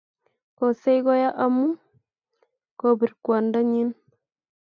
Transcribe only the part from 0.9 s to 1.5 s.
koya